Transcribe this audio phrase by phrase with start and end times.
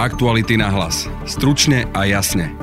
[0.00, 1.12] Aktuality na hlas.
[1.28, 2.56] Stručne a jasne.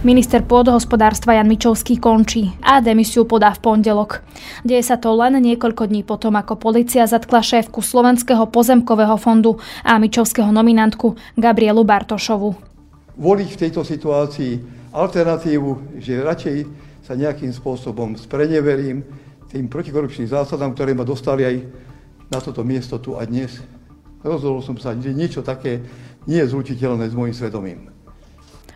[0.00, 4.24] Minister pôdohospodárstva Jan Mičovský končí a demisiu podá v pondelok.
[4.64, 10.00] Deje sa to len niekoľko dní potom, ako policia zatkla šéfku Slovenského pozemkového fondu a
[10.00, 12.56] Mičovského nominantku Gabrielu Bartošovu.
[13.20, 14.64] Voliť v tejto situácii
[14.96, 16.56] alternatívu, že radšej
[17.04, 19.04] sa nejakým spôsobom spreneverím
[19.52, 21.56] tým protikorupčným zásadám, ktoré ma dostali aj
[22.32, 23.60] na toto miesto tu a dnes.
[24.20, 25.80] Rozhodol som sa, že niečo také
[26.28, 27.90] nie je zlučiteľné s môjim svedomím.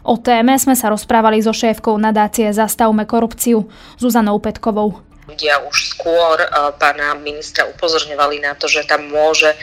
[0.05, 3.65] O téme sme sa rozprávali so šéfkou nadácie Zastavme korupciu
[3.97, 5.01] Zuzanou Petkovou.
[5.25, 6.37] Ľudia už skôr
[6.77, 9.57] pána ministra upozorňovali na to, že tam môže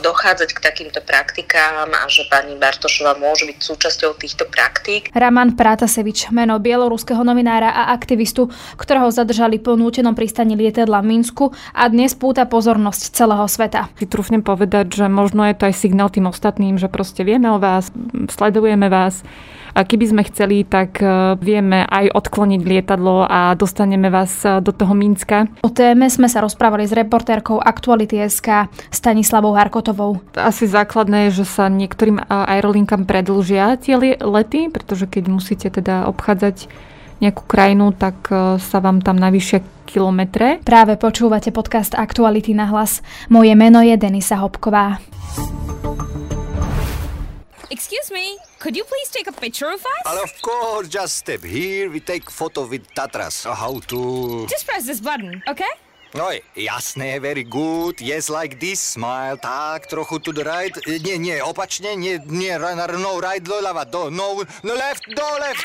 [0.00, 5.12] dochádzať k takýmto praktikám a že pani Bartošová môže byť súčasťou týchto praktík.
[5.12, 8.48] Raman Prátasevič, meno bieloruského novinára a aktivistu,
[8.80, 13.92] ktorého zadržali po nútenom pristani lietadla v Minsku a dnes púta pozornosť celého sveta.
[14.00, 17.92] Trúfnem povedať, že možno je to aj signál tým ostatným, že proste vieme o vás,
[18.32, 19.20] sledujeme vás,
[19.74, 24.72] a keby sme chceli, tak e, vieme aj odkloniť lietadlo a dostaneme vás e, do
[24.72, 25.48] toho Minska.
[25.64, 30.22] O téme sme sa rozprávali s reportérkou Aktuality.sk Stanislavou Harkotovou.
[30.36, 36.08] Asi základné je, že sa niektorým e, aerolinkám predlžia tie lety, pretože keď musíte teda
[36.08, 36.70] obchádzať
[37.18, 38.30] nejakú krajinu, tak
[38.62, 39.58] sa vám tam navýšia
[39.90, 40.62] kilometre.
[40.62, 43.02] Práve počúvate podcast Aktuality na hlas.
[43.26, 45.02] Moje meno je Denisa Hopková.
[47.74, 50.02] Excuse me, could you please take a picture of us?
[50.04, 53.46] Well, of course, just step here, we take photo with Tatras.
[53.46, 54.46] How to...
[54.48, 55.70] Just press this button, okay?
[56.14, 58.00] Oj, jasné, very good.
[58.00, 59.36] Yes, like this, smile.
[59.36, 60.72] Tak, trochu to the right.
[61.04, 65.64] Nie, nie, opačne, nie, nie, no, right, doľava, do, no, no, left, do, left.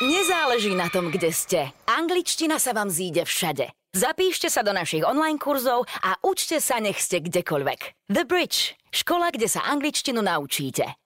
[0.00, 1.60] Nezáleží na tom, kde ste.
[1.86, 3.70] Angličtina sa vám zíde všade.
[3.94, 8.10] Zapíšte sa do našich online kurzov a učte sa, nech ste kdekoľvek.
[8.10, 8.74] The Bridge.
[8.90, 10.99] Škola, kde sa angličtinu naučíte.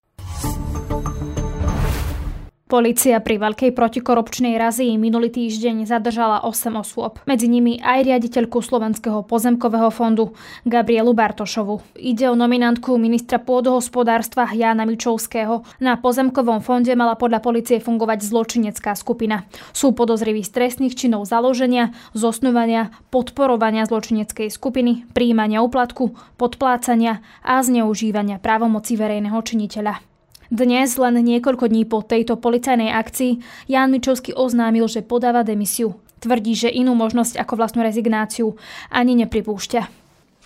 [2.74, 7.22] Polícia pri veľkej protikorupčnej razii minulý týždeň zadržala 8 osôb.
[7.22, 10.34] Medzi nimi aj riaditeľku Slovenského pozemkového fondu
[10.66, 11.78] Gabrielu Bartošovu.
[11.94, 15.62] Ide o nominantku ministra pôdohospodárstva Jána Mičovského.
[15.78, 19.46] Na pozemkovom fonde mala podľa policie fungovať zločinecká skupina.
[19.70, 28.42] Sú podozriví z trestných činov založenia, zosnovania, podporovania zločineckej skupiny, príjmania úplatku, podplácania a zneužívania
[28.42, 30.13] právomoci verejného činiteľa.
[30.54, 35.98] Dnes, len niekoľko dní po tejto policajnej akcii, Ján Mičovský oznámil, že podáva demisiu.
[36.22, 38.54] Tvrdí, že inú možnosť ako vlastnú rezignáciu
[38.86, 39.82] ani nepripúšťa.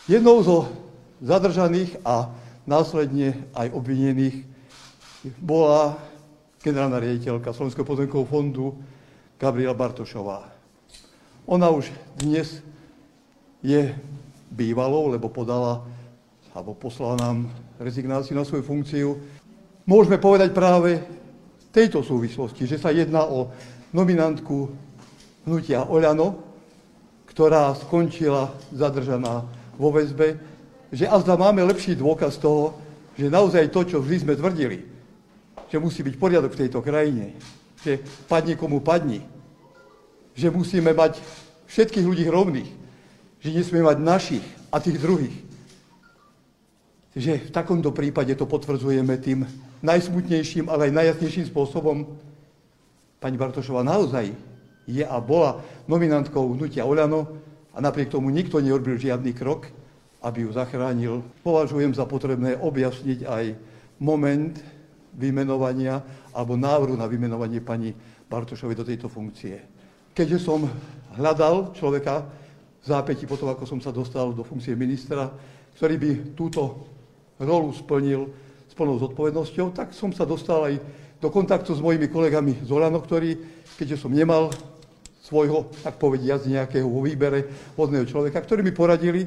[0.08, 0.64] Jednou zo
[1.20, 2.32] zadržaných a
[2.64, 4.48] následne aj obvinených
[5.44, 6.00] bola
[6.64, 8.80] generálna riaditeľka Slovenského pozemkového fondu
[9.36, 10.48] Gabriela Bartošová.
[11.44, 12.64] Ona už dnes
[13.60, 13.92] je
[14.48, 15.84] bývalou, lebo podala
[16.56, 19.20] alebo poslala nám rezignáciu na svoju funkciu
[19.88, 23.48] môžeme povedať práve v tejto súvislosti, že sa jedná o
[23.96, 24.68] nominantku
[25.48, 26.44] hnutia Oľano,
[27.32, 29.48] ktorá skončila zadržaná
[29.80, 30.36] vo väzbe,
[30.92, 32.76] že azda máme lepší dôkaz toho,
[33.16, 34.84] že naozaj to, čo vždy sme tvrdili,
[35.72, 37.32] že musí byť poriadok v tejto krajine,
[37.80, 39.24] že padne komu padni,
[40.36, 41.16] že musíme mať
[41.68, 42.70] všetkých ľudí rovných,
[43.40, 45.47] že nesmieme mať našich a tých druhých,
[47.18, 49.42] že v takomto prípade to potvrdzujeme tým
[49.82, 52.06] najsmutnejším, ale aj najjasnejším spôsobom.
[53.18, 54.30] Pani Bartošová naozaj
[54.86, 55.58] je a bola
[55.90, 57.26] nominantkou hnutia Oľano
[57.74, 59.66] a napriek tomu nikto neurobil žiadny krok,
[60.22, 61.26] aby ju zachránil.
[61.42, 63.44] Považujem za potrebné objasniť aj
[63.98, 64.54] moment
[65.18, 65.98] vymenovania
[66.30, 67.90] alebo návrhu na vymenovanie pani
[68.30, 69.58] Bartošovej do tejto funkcie.
[70.14, 70.70] Keďže som
[71.18, 72.30] hľadal človeka
[72.86, 75.26] zápäti potom, ako som sa dostal do funkcie ministra,
[75.74, 76.86] ktorý by túto
[77.38, 78.28] rolu splnil
[78.68, 80.74] s plnou zodpovednosťou, tak som sa dostal aj
[81.18, 83.34] do kontaktu s mojimi kolegami z Olano, ktorí,
[83.74, 84.54] keďže som nemal
[85.22, 89.26] svojho, tak povediať, nejakého vo výbere vodného človeka, ktorí mi poradili,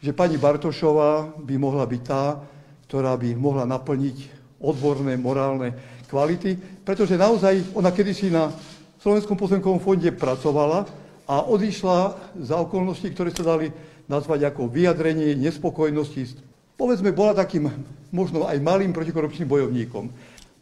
[0.00, 2.42] že pani Bartošová by mohla byť tá,
[2.88, 4.16] ktorá by mohla naplniť
[4.58, 5.76] odborné, morálne
[6.08, 8.50] kvality, pretože naozaj ona kedysi na
[8.98, 10.88] Slovenskom pozemkovom fonde pracovala
[11.28, 11.98] a odišla
[12.40, 13.70] za okolnosti, ktoré sa dali
[14.08, 16.47] nazvať ako vyjadrenie nespokojnosti
[16.78, 17.66] povedzme, bola takým
[18.14, 20.04] možno aj malým protikorupčným bojovníkom.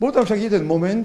[0.00, 1.04] Bol tam však jeden moment,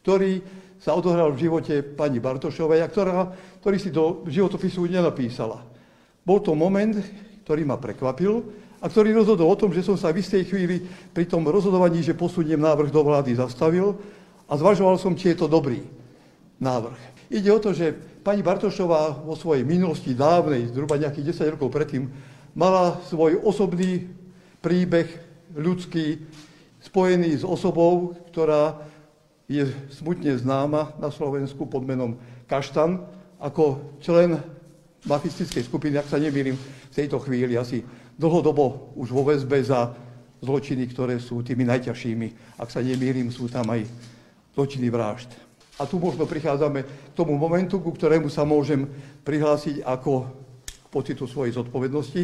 [0.00, 0.40] ktorý
[0.78, 3.30] sa odohral v živote pani Bartošovej a ktorá,
[3.62, 5.62] ktorý si do životopisu nenapísala.
[6.22, 6.98] Bol to moment,
[7.42, 8.42] ktorý ma prekvapil
[8.82, 10.82] a ktorý rozhodol o tom, že som sa v istej chvíli
[11.14, 13.94] pri tom rozhodovaní, že posuniem návrh do vlády, zastavil
[14.50, 15.82] a zvažoval som, či je to dobrý
[16.58, 17.30] návrh.
[17.30, 17.94] Ide o to, že
[18.26, 22.10] pani Bartošová vo svojej minulosti dávnej, zhruba nejakých 10 rokov predtým,
[22.52, 24.08] mala svoj osobný
[24.60, 25.08] príbeh
[25.56, 26.22] ľudský
[26.82, 28.80] spojený s osobou, ktorá
[29.48, 32.16] je smutne známa na Slovensku pod menom
[32.48, 33.04] Kaštan,
[33.42, 34.38] ako člen
[35.04, 37.82] mafistickej skupiny, ak sa nemýlim, v tejto chvíli asi
[38.14, 39.92] dlhodobo už vo väzbe za
[40.42, 42.58] zločiny, ktoré sú tými najťažšími.
[42.60, 43.86] Ak sa nemýlim, sú tam aj
[44.54, 45.30] zločiny vražd.
[45.80, 48.86] A tu možno prichádzame k tomu momentu, ku ktorému sa môžem
[49.24, 50.28] prihlásiť ako
[50.92, 52.22] pocitu svojej zodpovednosti,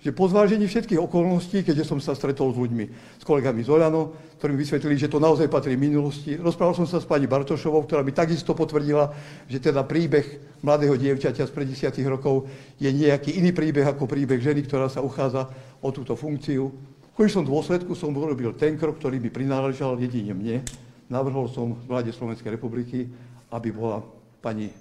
[0.00, 2.84] že po zvážení všetkých okolností, keďže som sa stretol s ľuďmi,
[3.16, 7.08] s kolegami z Oľano, ktorí vysvetlili, že to naozaj patrí minulosti, rozprával som sa s
[7.08, 9.12] pani Bartošovou, ktorá mi takisto potvrdila,
[9.48, 14.40] že teda príbeh mladého dievčaťa z pred desiatých rokov je nejaký iný príbeh ako príbeh
[14.40, 15.48] ženy, ktorá sa uchádza
[15.80, 16.72] o túto funkciu.
[17.12, 20.64] V konečnom dôsledku som urobil ten krok, ktorý by prináležal jedine mne.
[21.12, 23.04] Navrhol som vláde Slovenskej republiky,
[23.52, 24.00] aby bola
[24.40, 24.72] pani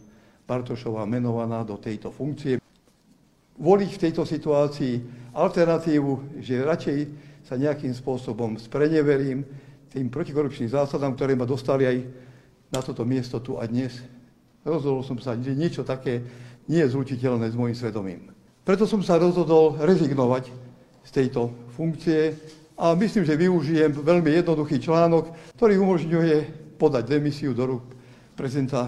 [0.47, 2.68] Bartošová menovaná do tejto funkcie
[3.59, 5.03] voliť v tejto situácii
[5.35, 6.99] alternatívu, že radšej
[7.43, 9.43] sa nejakým spôsobom spreneverím
[9.91, 11.97] tým protikorupčným zásadám, ktoré ma dostali aj
[12.71, 13.99] na toto miesto tu a dnes.
[14.63, 16.23] Rozhodol som sa, že niečo také
[16.69, 18.31] nie je zlučiteľné s môjim svedomím.
[18.63, 20.53] Preto som sa rozhodol rezignovať
[21.01, 22.37] z tejto funkcie
[22.79, 26.37] a myslím, že využijem veľmi jednoduchý článok, ktorý umožňuje
[26.79, 27.85] podať demisiu do rúk
[28.39, 28.87] prezidenta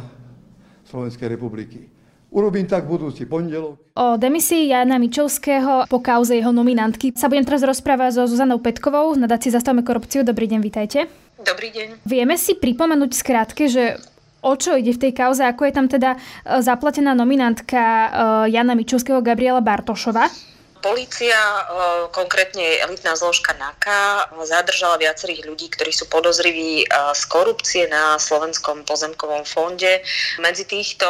[0.87, 1.90] Slovenskej republiky.
[2.31, 3.91] Urobím tak budúci pondelok.
[3.99, 9.11] O demisii Jana Mičovského po kauze jeho nominantky sa budem teraz rozprávať so Zuzanou Petkovou
[9.11, 10.23] z nadácie Zastavme korupciu.
[10.23, 11.11] Dobrý deň, vitajte.
[11.43, 12.07] Dobrý deň.
[12.07, 13.99] Vieme si pripomenúť skrátke, že
[14.39, 16.17] o čo ide v tej kauze, ako je tam teda e,
[16.63, 18.07] zaplatená nominantka e,
[18.55, 20.31] Jana Mičovského Gabriela Bartošova?
[20.81, 21.61] Polícia, e,
[22.09, 28.83] konkrétne elitná zložka NAKA, zadržala viacerých ľudí, ktorí sú podozriví e, z korupcie na Slovenskom
[28.83, 30.01] pozemkovom fonde.
[30.41, 31.05] Medzi týchto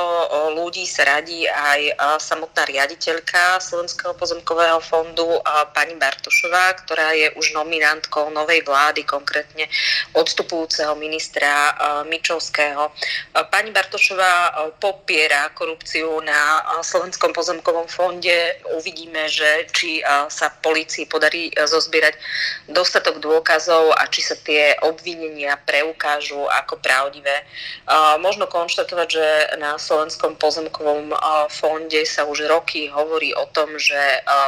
[0.54, 5.40] ľudí sa radí aj samotná riaditeľka Slovenského pozemkového fondu,
[5.72, 9.68] pani Bartošová, ktorá je už nominantkou novej vlády, konkrétne
[10.14, 11.74] odstupujúceho ministra
[12.08, 12.92] Mičovského.
[13.50, 18.60] Pani Bartošová popiera korupciu na Slovenskom pozemkovom fonde.
[18.76, 22.18] Uvidíme, že či sa policii podarí zozbierať
[22.72, 27.44] dostatok dôkazov a či sa tie obvinenia preukážu ako pravdivé.
[28.24, 29.28] Možno konštatovať, že
[29.60, 31.14] na Slovenskom pozemkovom
[31.52, 34.00] fonde sa už roky hovorí o tom, že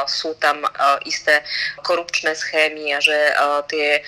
[0.08, 0.64] sú tam
[1.04, 1.44] isté
[1.84, 3.18] korupčné schémy a že
[3.68, 4.00] tie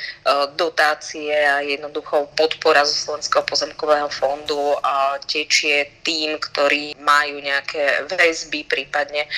[0.57, 4.79] dotácie a jednoducho podpora zo Slovenského pozemkového fondu
[5.29, 9.29] tečie tým, ktorí majú nejaké väzby, prípadne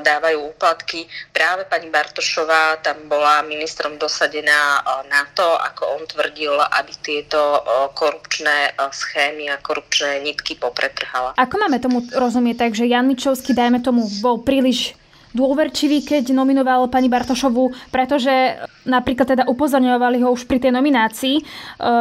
[0.00, 4.80] dávajú úplatky roky práve pani Bartošová tam bola ministrom dosadená
[5.12, 7.60] na to, ako on tvrdil, aby tieto
[7.92, 11.36] korupčné schémy a korupčné nitky popretrhala.
[11.36, 14.96] Ako máme tomu rozumieť tak, že Jan Mičovský, dajme tomu, bol príliš
[15.36, 18.56] dôverčivý, keď nominoval pani Bartošovu, pretože
[18.88, 21.44] napríklad teda upozorňovali ho už pri tej nominácii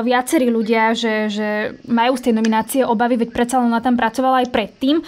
[0.07, 1.47] viacerí ľudia, že, že
[1.83, 5.03] majú z tej nominácie obavy, veď predsa ona tam pracovala aj predtým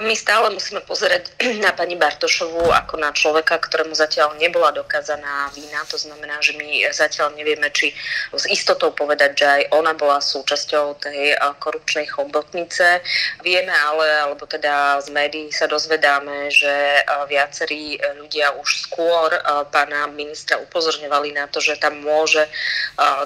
[0.00, 1.28] my stále musíme pozerať
[1.64, 5.84] na pani Bartošovú ako na človeka, ktorému zatiaľ nebola dokázaná vína.
[5.92, 7.92] To znamená, že my zatiaľ nevieme, či
[8.32, 13.04] s istotou povedať, že aj ona bola súčasťou tej korupčnej chobotnice.
[13.44, 19.28] Vieme ale, alebo teda z médií sa dozvedáme, že viacerí ľudia už skôr
[19.68, 22.46] pána ministra upozorňovali na to, že tam môže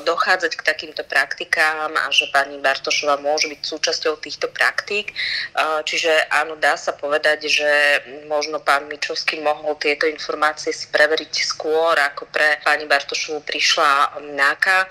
[0.02, 5.14] dochádzať k takýmto praktikám a že pani Bartošová môže byť súčasťou týchto praktík.
[5.84, 7.70] Čiže áno, dá sa povedať, že
[8.24, 14.88] možno pán Mičovský mohol tieto informácie si preveriť skôr, ako pre pani Bartošovu prišla NAKA.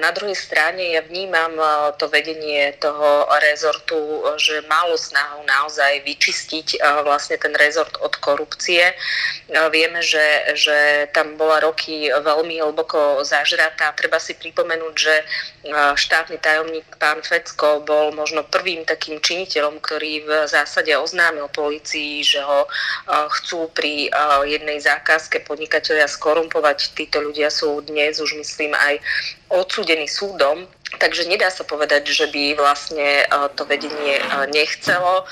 [0.00, 1.52] Na druhej strane ja vnímam
[2.00, 8.96] to vedenie toho rezortu, že malo snahu naozaj vyčistiť vlastne ten rezort od korupcie.
[9.68, 13.92] Vieme, že, že tam bola roky veľmi hlboko zažratá.
[13.92, 15.14] Treba si pripomenúť, že
[15.92, 22.38] štátny tajomník pán Fecko bol možno prvým takým činiteľom, ktorý v zásade oznámil policii, že
[22.38, 22.70] ho
[23.10, 24.06] chcú pri
[24.46, 26.94] jednej zákazke podnikatelia skorumpovať.
[26.94, 29.02] Títo ľudia sú dnes už myslím aj
[29.50, 30.64] odsúdení súdom
[31.00, 34.22] Takže nedá sa povedať, že by vlastne e, to vedenie e,
[34.52, 35.24] nechcelo e,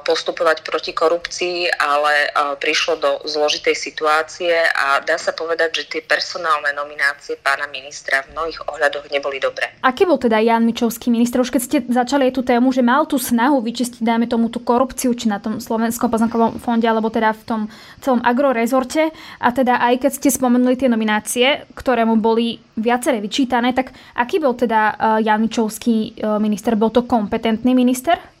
[0.00, 6.72] postupovať proti korupcii, ale prišlo do zložitej situácie a dá sa povedať, že tie personálne
[6.72, 9.72] nominácie pána ministra v mnohých ohľadoch neboli dobré.
[9.84, 11.40] Aký bol teda Jan Mičovský minister?
[11.42, 15.12] Už keď ste začali tú tému, že mal tú snahu vyčistiť, dáme tomu tú korupciu,
[15.12, 17.60] či na tom Slovenskom pozemkovom fonde, alebo teda v tom
[18.06, 19.10] celom agrorezorte.
[19.42, 24.38] A teda aj keď ste spomenuli tie nominácie, ktoré mu boli viaceré vyčítané, tak aký
[24.38, 26.76] bol teda Eh, Janičovský eh, minister?
[26.76, 28.35] Bol to kompetentný minister?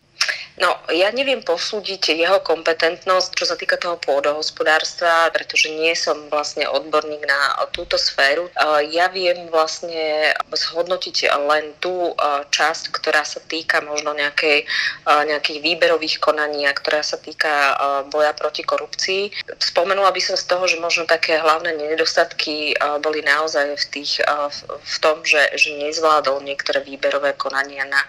[0.56, 6.64] No, ja neviem posúdiť jeho kompetentnosť, čo sa týka toho pôdohospodárstva, pretože nie som vlastne
[6.64, 8.48] odborník na túto sféru.
[8.88, 12.16] Ja viem vlastne zhodnotiť len tú
[12.48, 14.64] časť, ktorá sa týka možno nejakej,
[15.04, 17.76] nejakých výberových konaní a ktorá sa týka
[18.08, 19.52] boja proti korupcii.
[19.60, 22.72] Spomenula by som z toho, že možno také hlavné nedostatky
[23.04, 24.24] boli naozaj v, tých,
[24.72, 28.00] v tom, že, že nezvládol niektoré výberové konania na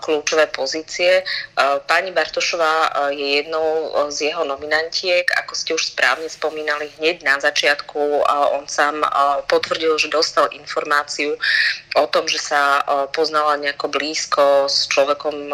[0.00, 1.20] kľúčové pozície
[1.86, 7.22] Pani Bartošová e, je jednou e, z jeho nominantiek, ako ste už správne spomínali hneď
[7.26, 8.22] na začiatku.
[8.54, 9.08] On sám e,
[9.50, 11.34] potvrdil, že dostal informáciu
[11.94, 12.82] o tom, že sa
[13.14, 15.46] poznala nejako blízko s človekom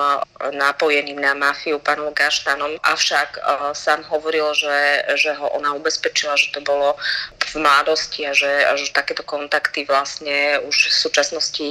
[0.57, 2.81] napojeným na mafiu, pánom Gaštanom.
[2.81, 3.37] Avšak
[3.77, 6.97] sám hovoril, že, že ho ona ubezpečila, že to bolo
[7.53, 11.69] v mladosti a že, a že takéto kontakty vlastne už v súčasnosti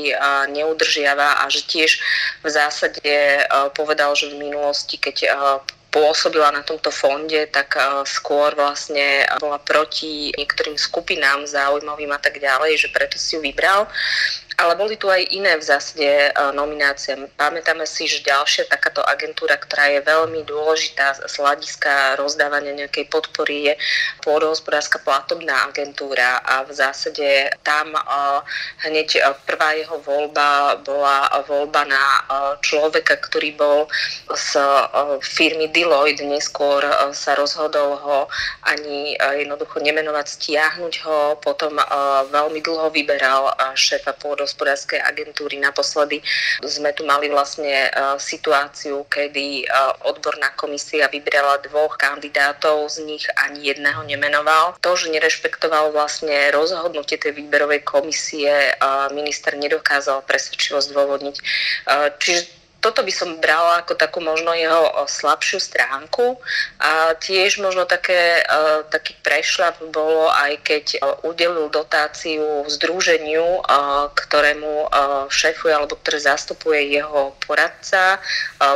[0.53, 1.97] neudržiava a že tiež
[2.45, 3.41] v zásade
[3.73, 5.33] povedal, že v minulosti, keď eh,
[5.89, 12.39] pôsobila na tomto fonde, tak eh, skôr vlastne bola proti niektorým skupinám záujmovým a tak
[12.39, 13.85] ďalej, že preto si ju vybral.
[14.59, 17.15] Ale boli tu aj iné v zásade e, nominácie.
[17.39, 23.71] Pamätáme si, že ďalšia takáto agentúra, ktorá je veľmi dôležitá z hľadiska rozdávania nejakej podpory,
[23.71, 23.73] je
[24.19, 28.03] pôdohospodárska platobná agentúra a v zásade tam e,
[28.83, 32.03] hneď e, prvá jeho voľba bola voľba na
[32.59, 33.87] človeka, ktorý bol
[34.27, 34.59] z
[35.23, 36.27] firmy Deloitte.
[36.27, 36.83] Neskôr
[37.15, 38.17] sa rozhodol ho
[38.67, 41.19] ani jednoducho nemenovať, stiahnuť ho.
[41.39, 41.79] Potom
[42.27, 45.61] veľmi dlho vyberal šéfa pôdohospodárska hospodárskej agentúry.
[45.61, 46.25] Naposledy
[46.65, 49.65] sme tu mali vlastne e, situáciu, kedy e,
[50.09, 54.73] odborná komisia vybrala dvoch kandidátov, z nich ani jedného nemenoval.
[54.81, 58.71] To, že nerešpektoval vlastne rozhodnutie tej výberovej komisie, e,
[59.13, 61.37] minister nedokázal presvedčivo zdôvodniť.
[62.19, 66.39] Čiže toto by som brala ako takú možno jeho slabšiu stránku
[66.79, 68.43] a tiež možno také,
[68.87, 70.85] taký prešľap bolo aj keď
[71.27, 73.63] udelil dotáciu združeniu,
[74.15, 74.87] ktorému
[75.27, 78.23] šéfuje alebo ktoré zastupuje jeho poradca.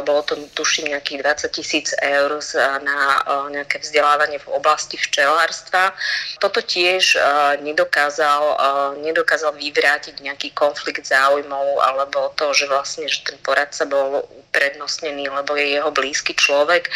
[0.03, 2.43] Bolo to tuším nejakých 20 tisíc eur
[2.83, 3.23] na
[3.55, 5.95] nejaké vzdelávanie v oblasti včelárstva.
[6.43, 7.15] Toto tiež
[7.63, 8.43] nedokázal,
[8.99, 15.53] nedokázal vyvrátiť nejaký konflikt záujmov alebo to, že vlastne že ten poradca bol uprednostnený, lebo
[15.53, 16.89] je jeho blízky človek.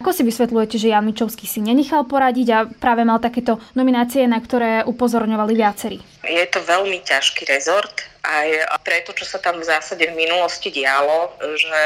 [0.00, 4.40] Ako si vysvetľujete, že Jan Mičovský si nenechal poradiť a práve mal takéto nominácie, na
[4.40, 6.00] ktoré upozorňovali viacerí?
[6.24, 8.48] Je to veľmi ťažký rezort, aj
[8.84, 11.82] preto, čo sa tam v zásade v minulosti dialo, že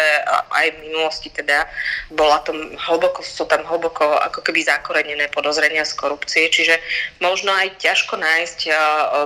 [0.50, 1.62] aj v minulosti teda
[2.10, 6.74] bola tam hlboko, sú tam hlboko ako keby zakorenené podozrenia z korupcie, čiže
[7.22, 8.58] možno aj ťažko nájsť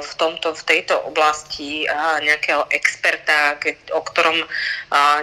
[0.05, 1.89] v, tomto, v tejto oblasti
[2.23, 3.57] nejakého experta,
[3.97, 4.45] o ktorom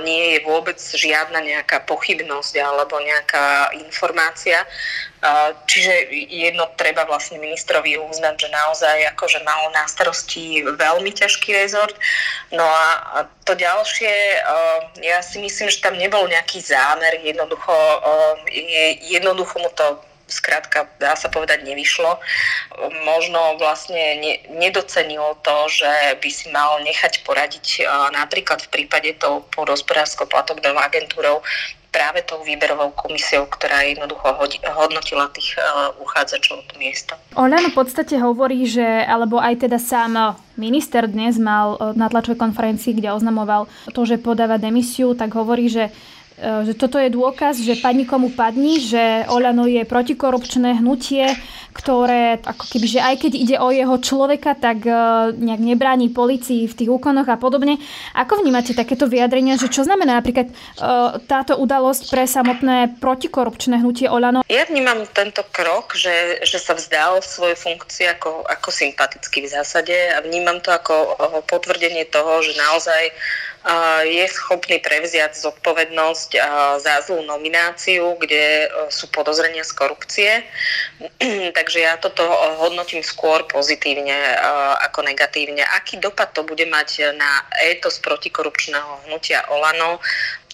[0.01, 4.65] nie je vôbec žiadna nejaká pochybnosť alebo nejaká informácia.
[5.65, 11.97] Čiže jedno treba vlastne ministrovi uznať, že naozaj akože mal na starosti veľmi ťažký rezort.
[12.53, 14.13] No a to ďalšie,
[15.01, 17.73] ja si myslím, že tam nebol nejaký zámer, jednoducho,
[19.01, 22.17] jednoducho mu to skrátka, dá sa povedať, nevyšlo.
[23.05, 29.45] Možno vlastne ne, nedocenil to, že by si mal nechať poradiť napríklad v prípade tou
[29.53, 31.45] podhospodárskou platobnou agentúrou
[31.95, 34.27] práve tou výberovou komisiou, ktorá jednoducho
[34.75, 37.15] hodnotila tých uh, uchádzačov to miesto.
[37.39, 42.39] Oľano v podstate hovorí, že, alebo aj teda sám minister dnes mal e, na tlačovej
[42.39, 47.63] konferencii, kde oznamoval to, že podáva demisiu, tak hovorí, že E, že toto je dôkaz,
[47.63, 51.31] že padni komu padni, že Oľano je protikorupčné hnutie,
[51.75, 54.91] ktoré ako keby, že aj keď ide o jeho človeka, tak e,
[55.35, 57.75] nejak nebráni policii v tých úkonoch a podobne.
[58.15, 60.53] Ako vnímate takéto vyjadrenia, že čo znamená napríklad e,
[61.27, 64.47] táto udalosť pre samotné protikorupčné hnutie Oľano?
[64.47, 69.95] Ja vnímam tento krok, že, že sa vzdal svoje funkcie ako, ako sympatický v zásade
[70.15, 73.11] a vnímam to ako potvrdenie toho, že naozaj
[74.05, 76.37] je schopný prevziať zodpovednosť
[76.77, 80.31] za zlú nomináciu, kde e, sú podozrenia z korupcie.
[81.57, 82.21] Takže ja toto
[82.61, 84.13] hodnotím skôr pozitívne
[84.85, 85.65] ako negatívne.
[85.73, 89.97] Aký dopad to bude mať na étos protikorupčného hnutia Olano,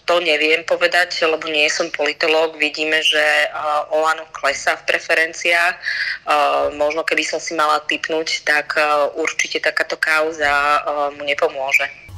[0.09, 2.57] to neviem povedať, lebo nie som politológ.
[2.57, 3.21] Vidíme, že
[3.93, 5.77] Olano klesá v preferenciách.
[6.75, 8.75] Možno keby som si mala typnúť, tak
[9.15, 10.51] určite takáto kauza
[11.15, 12.10] mu nepomôže.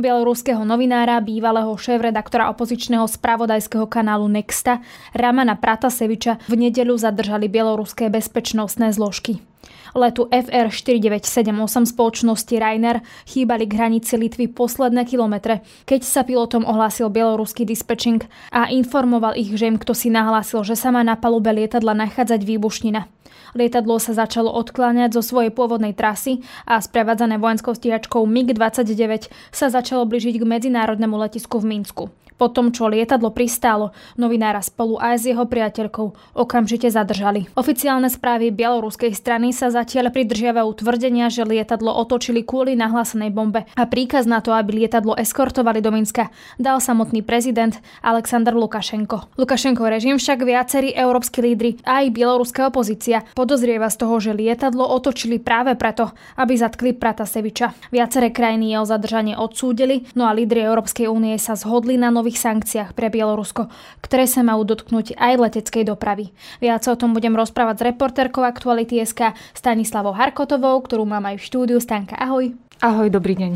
[0.00, 4.80] Bieloruského novinára, bývalého šéf-redaktora opozičného spravodajského kanálu Nexta,
[5.12, 9.49] Ramana Prataseviča v nedeľu zadržali bieloruské bezpečnostné zložky.
[9.94, 17.10] Letu FR 4978 spoločnosti Rainer chýbali k hranici Litvy posledné kilometre, keď sa pilotom ohlásil
[17.10, 18.22] bieloruský dispečing
[18.54, 22.46] a informoval ich, že im kto si nahlásil, že sa má na palube lietadla nachádzať
[22.46, 23.10] výbušnina.
[23.58, 30.06] Lietadlo sa začalo odkláňať zo svojej pôvodnej trasy a sprevádzané vojenskou stíhačkou MiG-29 sa začalo
[30.06, 32.04] blížiť k medzinárodnému letisku v Minsku.
[32.40, 37.52] Po tom, čo lietadlo pristálo, novinára spolu aj s jeho priateľkou okamžite zadržali.
[37.52, 43.84] Oficiálne správy bieloruskej strany sa zatiaľ pridržiavajú tvrdenia, že lietadlo otočili kvôli nahlásenej bombe a
[43.84, 49.36] príkaz na to, aby lietadlo eskortovali do Minska, dal samotný prezident Aleksandr Lukašenko.
[49.36, 54.88] Lukašenko režim však viacerí európsky lídry a aj bieloruská opozícia podozrieva z toho, že lietadlo
[54.88, 56.08] otočili práve preto,
[56.40, 57.92] aby zatkli Prataseviča.
[57.92, 62.46] Viaceré krajiny jeho zadržanie odsúdili, no a lídry Európskej únie sa zhodli na nový nových
[62.46, 63.66] sankciách pre Bielorusko,
[64.06, 66.30] ktoré sa majú dotknúť aj leteckej dopravy.
[66.62, 71.46] Viac o tom budem rozprávať s reportérkou Aktuality SK Stanislavou Harkotovou, ktorú mám aj v
[71.50, 71.82] štúdiu.
[71.82, 72.54] Stanka, ahoj.
[72.78, 73.52] Ahoj, dobrý deň.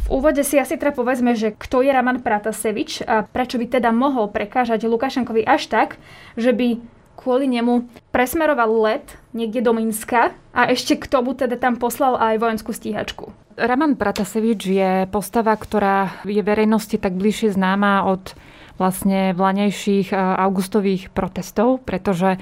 [0.00, 3.92] V úvode si asi teda povedzme, že kto je Raman Pratasevič a prečo by teda
[3.92, 6.00] mohol prekážať Lukašenkovi až tak,
[6.40, 6.80] že by
[7.20, 12.40] kvôli nemu presmeroval let niekde do Minska a ešte k tomu teda tam poslal aj
[12.40, 13.28] vojenskú stíhačku.
[13.60, 18.32] Raman Pratasevič je postava, ktorá je verejnosti tak bližšie známa od
[18.80, 22.38] vlastne vlanejších e, augustových protestov, pretože e,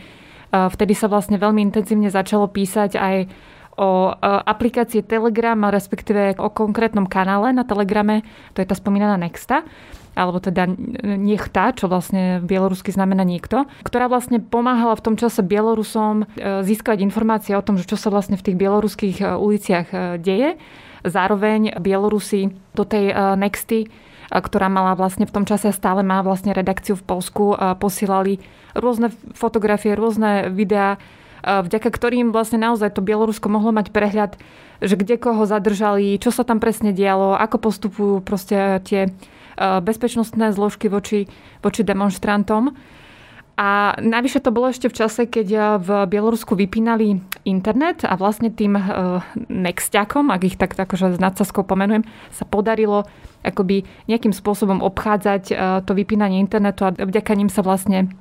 [0.54, 3.16] vtedy sa vlastne veľmi intenzívne začalo písať aj
[3.74, 4.12] o e,
[4.46, 8.22] aplikácie Telegram, respektíve o konkrétnom kanále na Telegrame,
[8.54, 9.66] to je tá spomínaná Nexta,
[10.18, 10.66] alebo teda
[11.06, 16.26] Nechta, čo vlastne bielorusky znamená niekto, ktorá vlastne pomáhala v tom čase Bielorusom
[16.66, 20.58] získať informácie o tom, čo sa vlastne v tých bieloruských uliciach deje.
[21.06, 23.88] Zároveň Bielorusi do tej e, Nexty, e,
[24.30, 28.42] ktorá mala vlastne v tom čase stále má vlastne redakciu v Polsku, e, posielali
[28.74, 30.98] rôzne fotografie, rôzne videá,
[31.42, 34.36] vďaka ktorým vlastne naozaj to Bielorusko mohlo mať prehľad,
[34.82, 39.10] že kde koho zadržali, čo sa tam presne dialo, ako postupujú proste tie
[39.58, 41.26] bezpečnostné zložky voči,
[41.60, 42.72] voči demonstrantom.
[43.58, 48.52] A navyše to bolo ešte v čase, keď eh, v Bielorusku vypínali internet a vlastne
[48.52, 53.08] tým uh, nexťakom, ak ich tak akože s nadsaskou pomenujem, sa podarilo
[53.42, 55.42] akoby nejakým spôsobom obchádzať
[55.86, 58.12] to vypínanie internetu a vďaka ním sa vlastne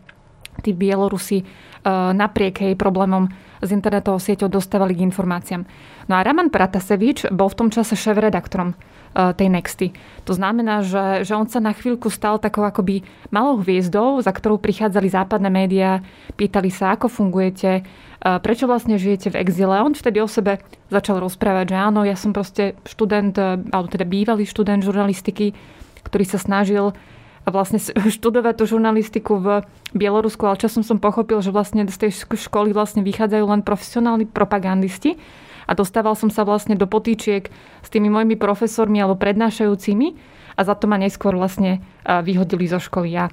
[0.61, 5.65] tí Bielorusi uh, napriek jej problémom s internetovou sieťou dostávali k informáciám.
[6.05, 8.77] No a Raman Pratasevič bol v tom čase šéf-redaktorom
[9.17, 9.87] E, tej Nexty.
[10.29, 13.01] To znamená, že, že on sa na chvíľku stal takou akoby
[13.33, 16.05] malou hviezdou, za ktorou prichádzali západné médiá,
[16.37, 17.83] pýtali sa, ako fungujete, e,
[18.21, 19.81] prečo vlastne žijete v exile.
[19.81, 20.61] On vtedy o sebe
[20.93, 25.57] začal rozprávať, že áno, ja som proste študent, e, alebo teda bývalý študent žurnalistiky,
[26.05, 26.93] ktorý sa snažil
[27.47, 29.47] vlastne študovať tú žurnalistiku v
[29.95, 35.15] Bielorusku, ale časom som pochopil, že vlastne z tej školy vlastne vychádzajú len profesionálni propagandisti,
[35.67, 37.51] a dostával som sa vlastne do potýčiek
[37.83, 40.15] s tými mojimi profesormi alebo prednášajúcimi
[40.55, 43.11] a za to ma neskôr vlastne vyhodili zo školy.
[43.11, 43.27] Ja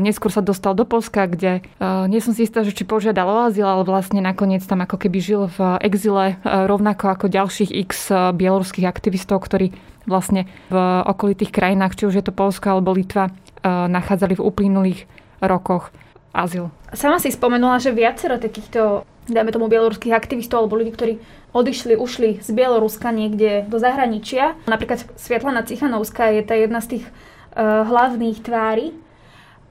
[0.00, 1.60] neskôr sa dostal do Polska, kde
[2.08, 5.18] nie som si istá, že či požiadal o azyl, ale vlastne nakoniec tam ako keby
[5.20, 9.76] žil v exile rovnako ako ďalších x bieloruských aktivistov, ktorí
[10.08, 13.32] vlastne v okolitých krajinách, či už je to Polska alebo Litva,
[13.64, 15.00] nachádzali v uplynulých
[15.44, 15.92] rokoch
[16.32, 16.72] azyl.
[16.96, 21.14] Sama si spomenula, že viacero takýchto dajme tomu bieloruských aktivistov alebo ľudí, ktorí
[21.54, 24.58] odišli, ušli z Bieloruska niekde do zahraničia.
[24.66, 28.90] Napríklad Svietlana Cichanovská je tá jedna z tých uh, hlavných tvári.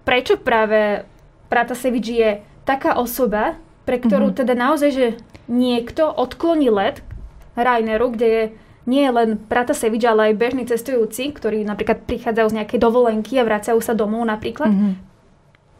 [0.07, 1.03] Prečo práve
[1.51, 2.29] Pratasevič je
[2.63, 4.41] taká osoba, pre ktorú mm-hmm.
[4.45, 5.07] teda naozaj, že
[5.49, 7.03] niekto odkloní let
[7.59, 8.43] Raineru, kde je
[8.89, 13.77] nie len Pratasevič, ale aj bežní cestujúci, ktorí napríklad prichádzajú z nejakej dovolenky a vracajú
[13.77, 14.73] sa domov napríklad.
[14.73, 14.93] Mm-hmm.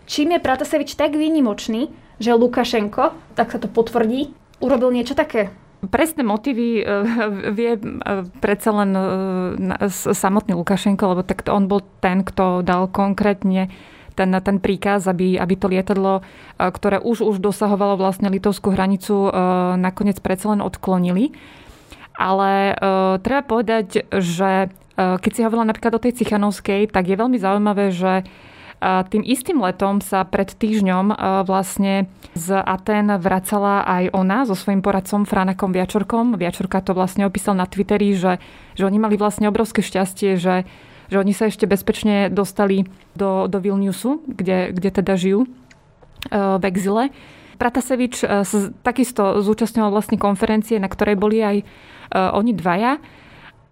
[0.06, 1.90] Čím je Pratasevič tak výnimočný,
[2.22, 4.30] že Lukašenko, tak sa to potvrdí,
[4.62, 5.50] urobil niečo také?
[5.80, 6.94] Presné motívy e,
[7.56, 7.82] vie e,
[8.44, 9.04] predsa len e,
[9.96, 13.72] samotný Lukašenko, lebo tak on bol ten, kto dal konkrétne
[14.20, 16.20] ten, ten príkaz, aby, aby to lietadlo,
[16.60, 19.32] ktoré už už dosahovalo vlastne litovskú hranicu,
[19.80, 21.32] nakoniec predsa len odklonili.
[22.20, 22.76] Ale
[23.24, 24.68] treba povedať, že
[25.00, 28.28] keď si hovorila napríklad o tej Cichanovskej, tak je veľmi zaujímavé, že
[28.84, 31.12] tým istým letom sa pred týždňom
[31.44, 36.40] vlastne z Aten vracala aj ona so svojím poradcom Franakom Viačorkom.
[36.40, 38.40] Viačorka to vlastne opísal na Twitteri, že,
[38.80, 40.64] že oni mali vlastne obrovské šťastie, že,
[41.12, 42.88] že oni sa ešte bezpečne dostali
[43.20, 45.50] do, do Vilniusu, kde, kde teda žijú e,
[46.32, 47.04] v exile.
[47.60, 51.66] Pratasevič e, sa takisto zúčastňoval vlastne konferencie, na ktorej boli aj e,
[52.16, 53.04] oni dvaja.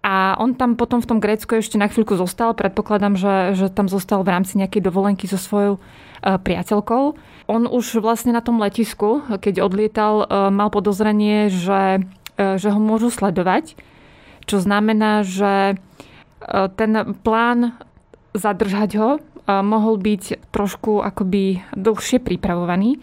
[0.04, 2.54] A on tam potom v tom Grécku ešte na chvíľku zostal.
[2.54, 5.82] Predpokladám, že, že tam zostal v rámci nejakej dovolenky so svojou
[6.22, 7.04] priateľkou.
[7.50, 12.06] On už vlastne na tom letisku, keď odlietal, mal podozrenie, že,
[12.38, 13.74] že ho môžu sledovať.
[14.46, 15.82] Čo znamená, že
[16.78, 16.92] ten
[17.26, 17.74] plán
[18.38, 19.10] zadržať ho
[19.48, 23.02] mohol byť trošku akoby dlhšie pripravovaný.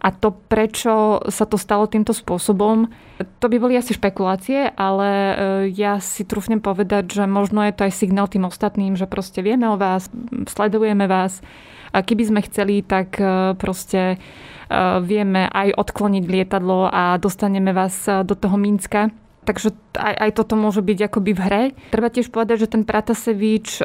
[0.00, 2.92] A to, prečo sa to stalo týmto spôsobom,
[3.40, 5.34] to by boli asi špekulácie, ale e,
[5.72, 9.72] ja si trúfnem povedať, že možno je to aj signál tým ostatným, že proste vieme
[9.72, 10.12] o vás,
[10.52, 11.40] sledujeme vás.
[11.96, 14.16] A keby sme chceli, tak e, proste e,
[15.00, 19.08] vieme aj odkloniť lietadlo a dostaneme vás do toho Minska.
[19.48, 21.62] Takže aj, aj toto môže byť akoby v hre.
[21.88, 23.80] Treba tiež povedať, že ten Pratasevič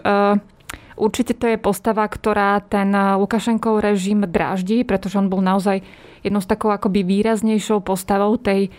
[1.00, 5.84] Určite to je postava, ktorá ten Lukašenkov režim dráždi, pretože on bol naozaj
[6.22, 8.70] jednou z takou akoby výraznejšou postavou tej,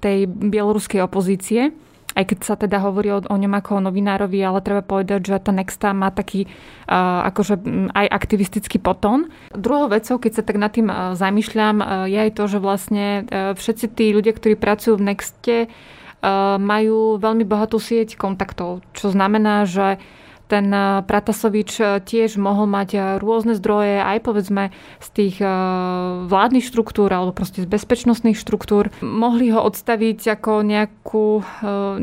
[0.00, 1.74] tej bieloruskej opozície
[2.18, 5.38] aj keď sa teda hovorí o, o ňom ako o novinárovi, ale treba povedať, že
[5.38, 7.62] tá Nexta má taký uh, akože
[7.94, 9.30] aj aktivistický potón.
[9.54, 13.06] Druhou vecou, keď sa tak nad tým uh, zamýšľam, uh, je aj to, že vlastne
[13.22, 19.14] uh, všetci tí ľudia, ktorí pracujú v Nexte, uh, majú veľmi bohatú sieť kontaktov, čo
[19.14, 20.02] znamená, že
[20.48, 26.64] ten eh, Pratasovič eh, tiež mohol mať eh, rôzne zdroje, aj povedzme z tých vládnych
[26.64, 28.90] štruktúr alebo proste z bezpečnostných štruktúr.
[29.04, 31.26] Mohli ho odstaviť ako nejakú,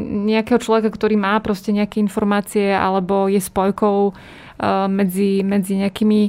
[0.05, 4.13] nejakého človeka, ktorý má proste nejaké informácie alebo je spojkou
[4.91, 6.21] medzi, medzi nejakými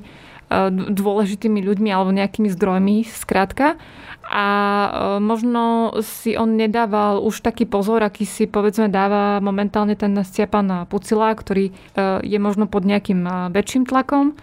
[0.90, 3.78] dôležitými ľuďmi alebo nejakými zdrojmi, skrátka
[4.26, 4.90] a e,
[5.22, 11.30] možno si on nedával už taký pozor, aký si povedzme dáva momentálne ten Stiapan Pucila,
[11.30, 11.72] ktorý e,
[12.26, 14.34] je možno pod nejakým e, väčším tlakom.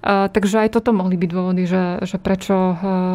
[0.00, 2.56] Takže aj toto mohli byť dôvody, že, že prečo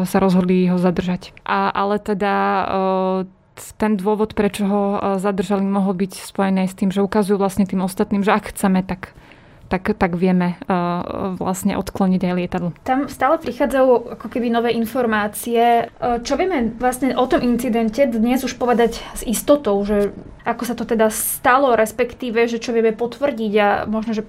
[0.06, 1.34] sa rozhodli ho zadržať.
[1.42, 2.62] A, ale teda
[3.74, 4.82] ten dôvod, prečo ho
[5.18, 9.18] zadržali, mohol byť spojený s tým, že ukazujú vlastne tým ostatným, že ak chceme, tak
[9.66, 12.70] tak, tak vieme uh, vlastne odkloniť aj lietadlo.
[12.86, 15.90] Tam stále prichádzajú ako keby nové informácie.
[15.98, 20.14] Uh, čo vieme vlastne o tom incidente dnes už povedať s istotou, že
[20.46, 24.22] ako sa to teda stalo, respektíve, že čo vieme potvrdiť a možno, že...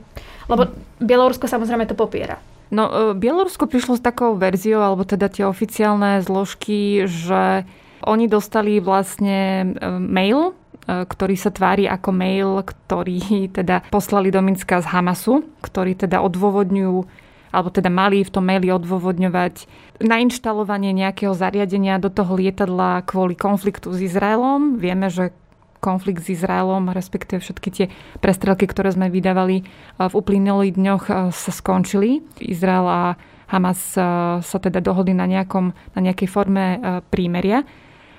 [0.49, 2.41] Lebo Bielorusko samozrejme to popiera.
[2.73, 7.63] No, uh, Bielorusko prišlo s takou verziou, alebo teda tie oficiálne zložky, že
[8.05, 10.53] oni dostali vlastne mail
[10.87, 13.19] ktorý sa tvári ako mail, ktorý
[13.59, 18.69] teda poslali do Minska z Hamasu, ktorý teda odôvodňujú alebo teda mali v tom maili
[18.75, 19.65] odôvodňovať
[20.03, 24.77] nainštalovanie nejakého zariadenia do toho lietadla kvôli konfliktu s Izraelom.
[24.77, 25.31] Vieme, že
[25.79, 27.85] konflikt s Izraelom, respektíve všetky tie
[28.19, 29.63] prestrelky, ktoré sme vydávali e,
[30.05, 32.25] v uplynulých dňoch e, sa skončili.
[32.43, 33.01] Izrael a
[33.47, 33.95] Hamas
[34.43, 37.63] sa teda dohodli na, nejakom, na nejakej forme prímeria.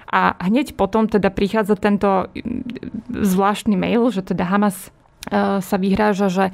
[0.08, 2.32] A hneď potom teda prichádza tento
[3.12, 4.88] zvláštny mail, že teda Hamas
[5.28, 6.46] e, sa vyhráža, že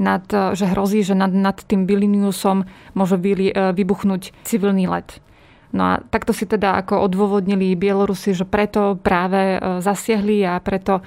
[0.00, 2.64] nad, že hrozí, že nad, nad tým Vilniusom
[2.96, 5.20] môže vy, e, vybuchnúť civilný let.
[5.76, 11.04] No a takto si teda ako odôvodnili Bielorusi, že preto práve e, zasiahli a preto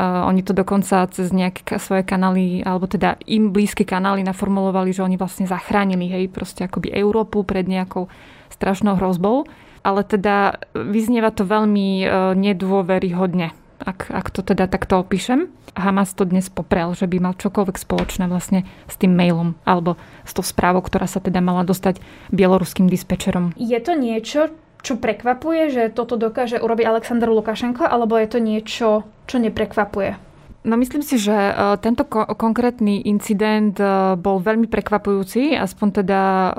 [0.00, 5.20] oni to dokonca cez nejaké svoje kanály, alebo teda im blízke kanály naformulovali, že oni
[5.20, 8.08] vlastne zachránili, hej, proste akoby Európu pred nejakou
[8.48, 9.44] strašnou hrozbou
[9.82, 12.06] ale teda vyznieva to veľmi e,
[12.38, 13.50] nedôveryhodne,
[13.82, 15.50] ak, ak to teda takto opíšem.
[15.74, 20.32] Hamas to dnes poprel, že by mal čokoľvek spoločné vlastne s tým mailom alebo s
[20.36, 21.98] tou správou, ktorá sa teda mala dostať
[22.30, 23.56] bieloruským dispečerom.
[23.56, 28.88] Je to niečo, čo prekvapuje, že toto dokáže urobiť Aleksandr Lukašenko, alebo je to niečo,
[29.30, 30.31] čo neprekvapuje?
[30.62, 36.20] No myslím si, že e, tento ko- konkrétny incident e, bol veľmi prekvapujúci, aspoň teda
[36.22, 36.50] e,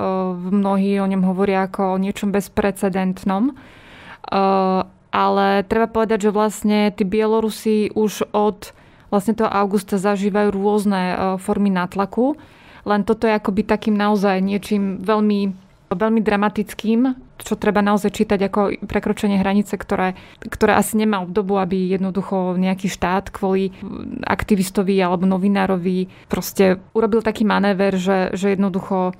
[0.51, 3.55] mnohí o ňom hovoria ako o niečom bezprecedentnom.
[5.13, 8.73] Ale treba povedať, že vlastne tí Bielorusi už od
[9.13, 11.01] vlastne toho augusta zažívajú rôzne
[11.37, 12.33] formy nátlaku.
[12.87, 15.53] Len toto je akoby takým naozaj niečím veľmi
[15.93, 17.13] veľmi dramatickým,
[17.43, 22.87] čo treba naozaj čítať ako prekročenie hranice, ktoré, ktoré asi nemá obdobu, aby jednoducho nejaký
[22.87, 23.75] štát kvôli
[24.23, 29.13] aktivistovi alebo novinárovi proste urobil taký manéver, že, že jednoducho e,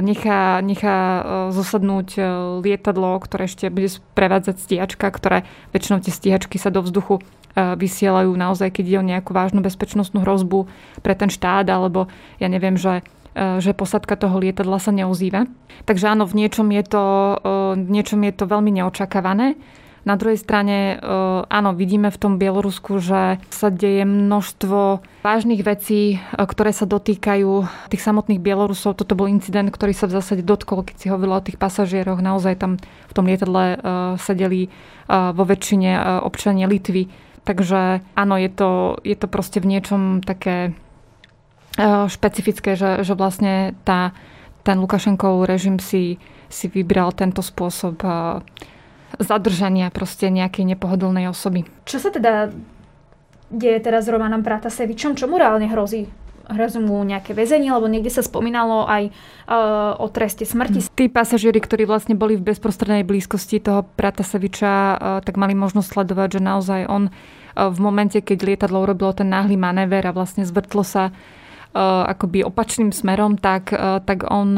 [0.00, 1.20] nechá, nechá e,
[1.52, 2.20] zosadnúť e,
[2.64, 5.44] lietadlo, ktoré ešte bude prevádzať stíhačka, ktoré
[5.76, 7.20] väčšinou tie stíhačky sa do vzduchu
[7.56, 10.68] vysielajú naozaj, keď je o nejakú vážnu bezpečnostnú hrozbu
[11.00, 12.04] pre ten štát, alebo
[12.36, 13.00] ja neviem, že
[13.36, 15.44] že posadka toho lietadla sa neozýva.
[15.84, 17.04] Takže áno, v niečom je to,
[17.36, 19.60] e, v niečom je to veľmi neočakávané.
[20.06, 21.12] Na druhej strane, e,
[21.44, 28.02] áno, vidíme v tom Bielorusku, že sa deje množstvo vážnych vecí, ktoré sa dotýkajú tých
[28.02, 28.96] samotných Bielorusov.
[28.96, 32.24] Toto bol incident, ktorý sa v zásade dotkol, keď si hovorila o tých pasažieroch.
[32.24, 33.76] Naozaj tam v tom lietadle
[34.16, 34.72] sedeli
[35.10, 40.74] vo väčšine občania Litvy Takže áno, je to, je to proste v niečom také
[42.08, 44.16] špecifické, že, že vlastne tá,
[44.64, 46.16] ten Lukašenkov režim si,
[46.48, 48.08] si vybral tento spôsob e,
[49.20, 51.68] zadržania proste nejakej nepohodlnej osoby.
[51.84, 52.50] Čo sa teda
[53.52, 55.14] deje teraz s Romanom Pratasevičom?
[55.14, 56.08] Čo mu reálne hrozí?
[56.46, 60.78] hrozí mu nejaké väzenie, lebo niekde sa spomínalo aj uh, o treste smrti.
[60.94, 66.38] Tí pasažieri, ktorí vlastne boli v bezprostrednej blízkosti toho Prataseviča, uh, tak mali možnosť sledovať,
[66.38, 70.86] že naozaj on uh, v momente, keď lietadlo urobilo ten náhly manéver a vlastne zvrtlo
[70.86, 71.10] sa
[71.84, 73.68] akoby opačným smerom, tak,
[74.08, 74.56] tak on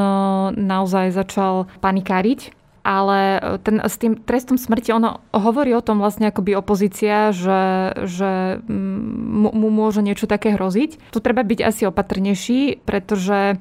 [0.54, 2.54] naozaj začal panikáriť
[2.88, 3.36] ale
[3.68, 9.52] ten, s tým trestom smrti ono hovorí o tom vlastne akoby opozícia, že, že mm,
[9.52, 11.12] mu môže niečo také hroziť.
[11.12, 13.60] Tu treba byť asi opatrnejší, pretože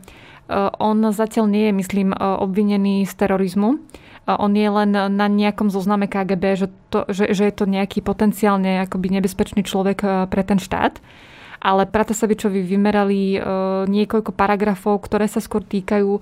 [0.79, 3.83] on zatiaľ nie je, myslím, obvinený z terorizmu.
[4.27, 8.87] On je len na nejakom zozname KGB, že, to, že, že je to nejaký potenciálne
[8.87, 11.03] akoby nebezpečný človek pre ten štát
[11.57, 13.41] ale Pratasavičovi vymerali
[13.89, 16.21] niekoľko paragrafov, ktoré sa skôr týkajú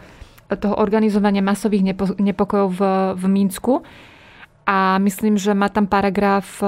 [0.53, 2.81] toho organizovania masových nepo, nepokojov v,
[3.17, 3.73] v Mínsku.
[4.65, 6.65] A myslím, že má tam paragraf e,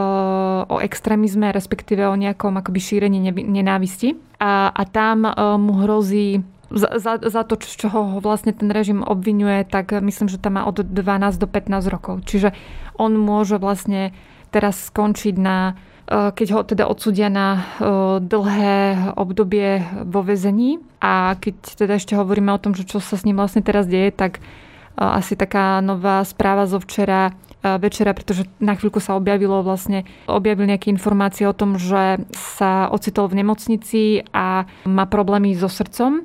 [0.70, 4.14] o extrémizme, respektíve o nejakom akoby šírení nenávisti.
[4.38, 9.02] A, a tam e, mu hrozí za, za, za to, čo ho vlastne ten režim
[9.02, 12.22] obvinuje, tak myslím, že tam má od 12 do 15 rokov.
[12.30, 12.54] Čiže
[13.02, 14.14] on môže vlastne
[14.54, 15.74] teraz skončiť na
[16.08, 17.64] keď ho teda odsudia na eh,
[18.24, 20.80] dlhé obdobie vo vezení.
[21.04, 24.16] A keď teda ešte hovoríme o tom, že čo sa s ním vlastne teraz deje,
[24.16, 24.44] tak eh,
[24.98, 30.94] asi taká nová správa zo včera večera, pretože na chvíľku sa objavilo vlastne, objavili nejaké
[30.94, 36.24] informácie o tom, že sa ocitol v nemocnici a má problémy so srdcom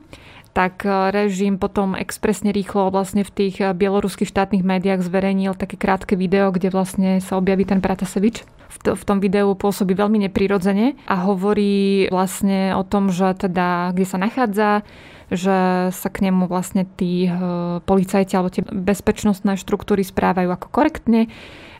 [0.53, 6.53] tak režim potom expresne rýchlo vlastne v tých bieloruských štátnych médiách zverejnil také krátke video,
[6.53, 11.15] kde vlastne sa objaví ten Pratasevič v, to, v tom videu pôsobí veľmi neprirodzene a
[11.29, 14.71] hovorí vlastne o tom, že teda kde sa nachádza,
[15.29, 17.31] že sa k nemu vlastne tí e,
[17.85, 21.29] policajti alebo tie bezpečnostné štruktúry správajú ako korektne,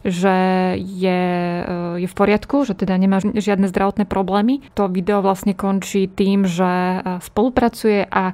[0.05, 0.37] že
[0.77, 1.23] je,
[1.65, 4.65] e, je v poriadku, že teda nemá žiadne zdravotné problémy.
[4.77, 8.33] To video vlastne končí tým, že e, spolupracuje a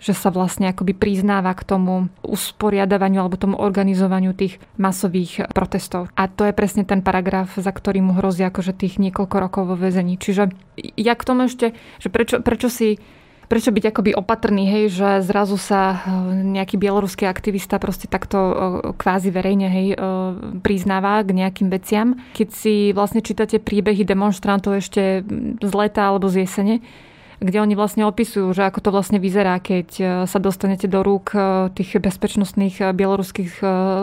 [0.00, 6.12] že sa vlastne akoby priznáva k tomu usporiadavaniu alebo tomu organizovaniu tých masových protestov.
[6.14, 9.76] A to je presne ten paragraf, za ktorý mu hrozí akože tých niekoľko rokov vo
[9.76, 10.20] väzení.
[10.20, 10.52] Čiže
[10.96, 13.00] ja k tomu ešte, že prečo, prečo si
[13.46, 15.98] prečo byť akoby opatrný, hej, že zrazu sa eh,
[16.34, 18.54] nejaký bieloruský aktivista proste takto eh,
[18.94, 19.98] kvázi verejne hej, eh,
[20.60, 22.18] priznáva k nejakým veciam.
[22.34, 25.22] Keď si vlastne čítate príbehy demonstrantov ešte
[25.62, 26.82] z leta alebo z jesene,
[27.36, 31.36] kde oni vlastne opisujú, že ako to vlastne vyzerá, keď e, sa dostanete do rúk
[31.36, 33.52] e, tých bezpečnostných e, bieloruských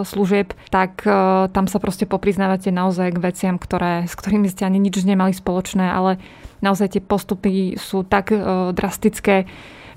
[0.06, 1.06] služieb, tak
[1.54, 5.90] tam sa proste popriznávate naozaj k veciam, ktoré, s ktorými ste ani nič nemali spoločné,
[5.90, 6.22] ale
[6.62, 8.34] naozaj tie postupy sú tak
[8.74, 9.46] drastické,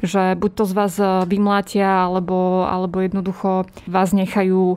[0.04, 0.94] že buď to z vás
[1.24, 4.76] vymlátia, alebo, alebo jednoducho vás nechajú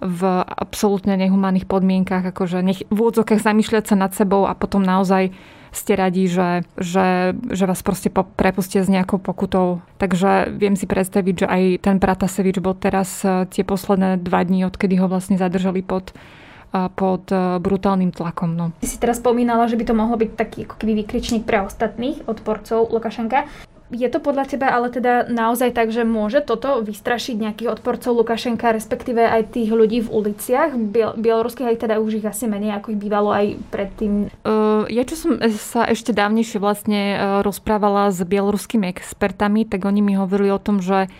[0.00, 5.34] v absolútne nehumánnych podmienkach, akože nech, v úvodzokách zamýšľať sa nad sebou a potom naozaj
[5.70, 9.82] ste radi, že, že, že vás proste prepustia s nejakou pokutou.
[10.02, 14.66] Takže viem si predstaviť, že aj ten Pratasevič bol teraz e, tie posledné dva dní,
[14.66, 18.50] odkedy ho vlastne zadržali pod e, pod e, brutálnym tlakom.
[18.54, 18.66] No.
[18.82, 22.26] Ty si teraz spomínala, že by to mohlo byť taký ako keby vykričník pre ostatných
[22.26, 23.46] odporcov Lukašenka.
[23.90, 28.70] Je to podľa teba ale teda naozaj tak, že môže toto vystrašiť nejakých odporcov Lukašenka,
[28.70, 32.94] respektíve aj tých ľudí v uliciach, biel- bieloruských, aj teda už ich asi menej, ako
[32.94, 34.30] ich bývalo aj predtým?
[34.46, 40.00] Uh, ja čo som sa ešte dávnejšie vlastne uh, rozprávala s bieloruskými expertami, tak oni
[40.00, 41.10] mi hovorili o tom, že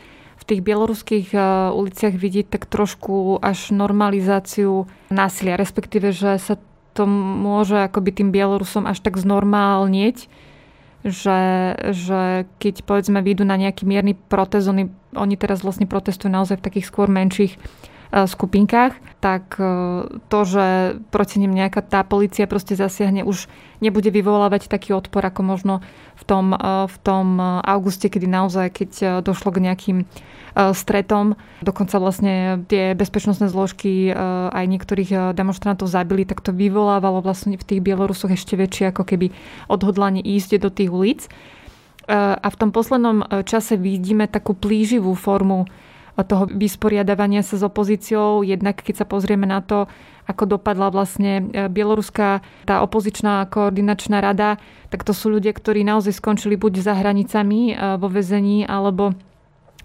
[0.41, 6.57] v tých bieloruských uh, uliciach vidieť tak trošku až normalizáciu násilia, respektíve, že sa
[6.95, 10.27] to môže akoby tým Bielorusom až tak znormálnieť,
[11.01, 11.41] že,
[11.97, 16.67] že keď povedzme vyjdú na nejaký mierny protest, oni, oni teraz vlastne protestujú naozaj v
[16.69, 17.57] takých skôr menších
[18.13, 19.65] skupinkách, tak e,
[20.27, 20.67] to, že
[21.15, 23.47] proti nim nejaká tá policia proste zasiahne, už
[23.79, 25.75] nebude vyvolávať taký odpor, ako možno
[26.19, 26.59] v tom, e,
[26.91, 28.91] v tom auguste, kedy naozaj, keď
[29.23, 29.99] došlo k nejakým
[30.51, 31.39] E, stretom.
[31.63, 34.13] Dokonca vlastne tie bezpečnostné zložky e,
[34.51, 39.07] aj niektorých e, demonstrantov zabili, tak to vyvolávalo vlastne v tých Bielorusoch ešte väčšie ako
[39.07, 39.31] keby
[39.71, 41.23] odhodlanie ísť do tých ulic.
[42.11, 45.71] A v tom poslednom čase vidíme takú plíživú formu
[46.25, 48.43] toho vysporiadavania sa s opozíciou.
[48.47, 49.87] Jednak keď sa pozrieme na to,
[50.31, 56.55] ako dopadla vlastne bieloruská tá opozičná koordinačná rada, tak to sú ľudia, ktorí naozaj skončili
[56.55, 59.19] buď za hranicami vo vezení, alebo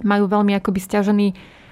[0.05, 1.27] majú veľmi akoby stiažený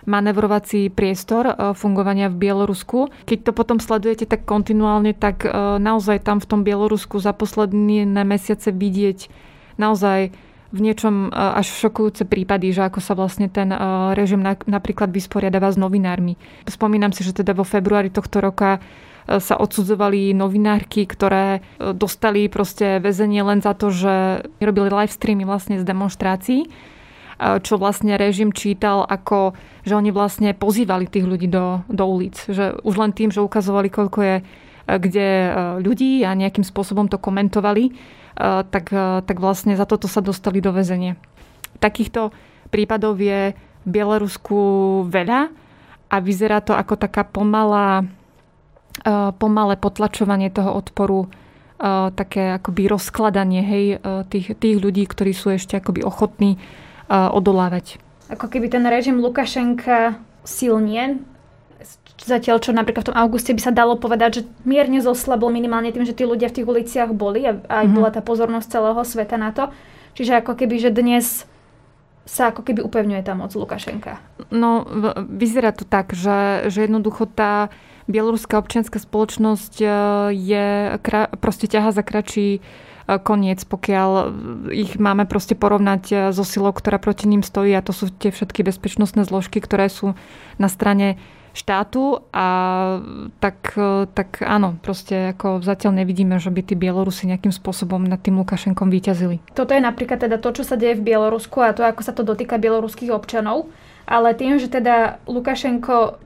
[0.06, 3.12] manevrovací priestor e, fungovania v Bielorusku.
[3.24, 5.50] Keď to potom sledujete tak kontinuálne, tak e,
[5.80, 9.32] naozaj tam v tom Bielorusku za posledné mesiace vidieť
[9.80, 10.36] naozaj
[10.74, 13.70] v niečom až šokujúce prípady, že ako sa vlastne ten
[14.18, 16.34] režim napríklad vysporiadáva s novinármi.
[16.66, 18.82] Spomínam si, že teda vo februári tohto roka
[19.24, 25.78] sa odsudzovali novinárky, ktoré dostali proste väzenie len za to, že robili live streamy vlastne
[25.78, 26.68] z demonstrácií
[27.40, 32.38] čo vlastne režim čítal ako, že oni vlastne pozývali tých ľudí do, do ulic.
[32.48, 34.44] Že už len tým, že ukazovali, koľko je e,
[34.88, 37.92] kde e, ľudí a nejakým spôsobom to komentovali, e,
[38.68, 38.92] tak,
[39.24, 41.16] tak vlastne za toto sa dostali do väzenia.
[41.80, 42.32] Takýchto
[42.72, 44.58] prípadov je v Bielorusku
[45.12, 45.52] veľa
[46.08, 48.08] a vyzerá to ako taká pomalá,
[49.42, 51.28] pomalé potlačovanie toho odporu
[52.16, 53.86] také akoby rozkladanie hej,
[54.32, 56.56] tých, tých ľudí, ktorí sú ešte akoby ochotní
[57.12, 58.00] odolávať.
[58.32, 60.16] Ako keby ten režim Lukašenka
[60.48, 61.20] silnie,
[62.24, 66.08] zatiaľ čo napríklad v tom auguste by sa dalo povedať, že mierne zoslabol minimálne tým,
[66.08, 67.96] že tí ľudia v tých uliciach boli a aj mm-hmm.
[67.96, 69.70] bola tá pozornosť celého sveta na to.
[70.14, 71.46] Čiže ako keby, že dnes
[72.24, 74.24] sa ako keby upevňuje tá moc Lukašenka.
[74.48, 74.88] No,
[75.28, 77.68] vyzerá to tak, že, že jednoducho tá
[78.08, 79.88] bieloruská občianská spoločnosť e,
[80.32, 80.68] je,
[81.40, 82.64] proste ťaha za kračí
[83.08, 84.12] koniec, pokiaľ
[84.72, 88.32] ich máme proste porovnať e, so silou, ktorá proti ním stojí a to sú tie
[88.32, 90.16] všetky bezpečnostné zložky, ktoré sú
[90.56, 91.20] na strane
[91.54, 92.48] štátu a
[93.44, 98.24] tak, e, tak áno, proste ako zatiaľ nevidíme, že by tí Bielorusi nejakým spôsobom nad
[98.24, 99.44] tým Lukašenkom vyťazili.
[99.52, 102.24] Toto je napríklad teda to, čo sa deje v Bielorusku a to, ako sa to
[102.24, 103.68] dotýka bieloruských občanov,
[104.08, 106.18] ale tým, že teda Lukašenko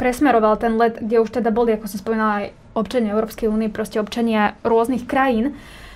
[0.00, 3.98] presmeroval ten let, kde už teda boli, ako som spomínala, aj občania Európskej únie, proste
[3.98, 5.87] občania rôznych krajín, E,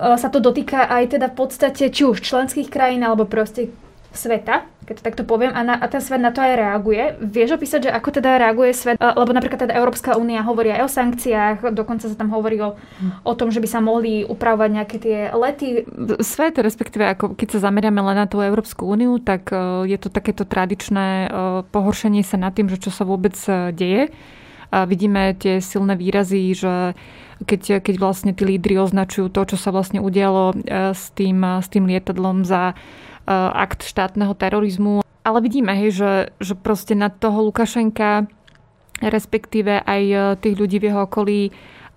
[0.00, 3.68] sa to dotýka aj teda v podstate či už členských krajín alebo proste
[4.10, 7.14] sveta, keď to takto poviem, a, na, a ten svet na to aj reaguje.
[7.22, 10.82] Vieš opísať, že ako teda reaguje svet, e, lebo napríklad teda Európska únia hovorí aj
[10.82, 12.74] o sankciách, dokonca sa tam hovorí o,
[13.22, 15.86] o tom, že by sa mohli upravovať nejaké tie lety.
[16.26, 20.10] Svet, respektíve ako keď sa zameriame len na tú Európsku úniu, tak e, je to
[20.10, 21.30] takéto tradičné
[21.70, 23.38] pohoršenie sa nad tým, že čo sa vôbec
[23.70, 24.10] deje.
[24.70, 26.94] A vidíme tie silné výrazy, že
[27.44, 30.54] keď, keď vlastne tí lídry označujú to, čo sa vlastne udialo e,
[30.92, 32.74] s tým, s tým lietadlom za e,
[33.32, 35.00] akt štátneho terorizmu.
[35.24, 38.28] Ale vidíme, hej, že, že proste na toho Lukašenka,
[39.00, 41.42] respektíve aj e, tých ľudí v jeho okolí,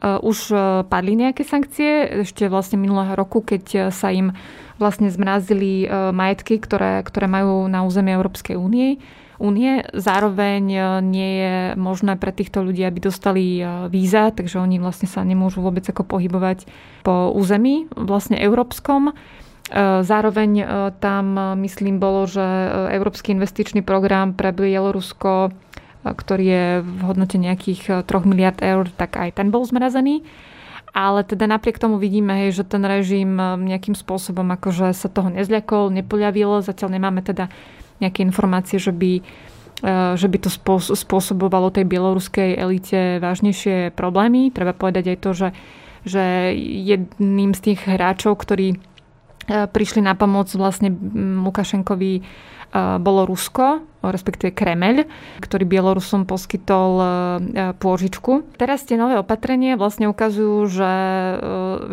[0.04, 0.52] už
[0.92, 2.28] padli nejaké sankcie.
[2.28, 4.36] Ešte vlastne minulého roku, keď sa im
[4.76, 9.00] vlastne zmrazili majetky, ktoré, ktoré majú na území Európskej únie
[9.42, 9.82] únie.
[9.94, 15.10] Zároveň e, nie je možné pre týchto ľudí, aby dostali e, víza, takže oni vlastne
[15.10, 16.68] sa nemôžu vôbec ako pohybovať
[17.02, 19.12] po území vlastne európskom.
[19.12, 19.14] E,
[20.06, 20.52] zároveň
[21.00, 21.26] tam,
[21.62, 22.44] myslím, bolo, že
[22.94, 25.54] Európsky investičný program pre Bielorusko,
[26.04, 30.22] ktorý je v hodnote nejakých 3 miliard eur, tak aj ten bol zmrazený.
[30.94, 35.90] Ale teda napriek tomu vidíme, hej, že ten režim nejakým spôsobom akože sa toho nezľakol,
[35.90, 36.62] nepoľavilo.
[36.62, 37.50] Zatiaľ nemáme teda
[38.04, 39.24] nejaké informácie, že by, e,
[40.20, 40.50] že by to
[40.94, 44.52] spôsobovalo tej bieloruskej elite vážnejšie problémy.
[44.52, 45.50] Treba povedať aj to, že,
[46.04, 46.24] že
[46.60, 48.78] jedným z tých hráčov, ktorí e,
[49.48, 50.92] prišli na pomoc vlastne
[51.48, 52.22] Lukašenkovi e,
[53.00, 55.08] bolo Rusko, respektíve Kremeľ,
[55.40, 57.00] ktorý Bielorusom poskytol
[57.80, 58.60] pôžičku.
[58.60, 60.96] Teraz tie nové opatrenia vlastne ukazujú, že,